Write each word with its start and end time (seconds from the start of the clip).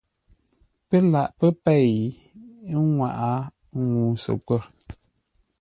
Pə́ 0.87 0.99
laghʼ 1.11 1.31
pə́ 1.37 1.49
pěi 1.63 1.93
nŋwáʼa 2.79 3.31
ŋuu 3.89 4.11
səkwə̂r. 4.23 4.61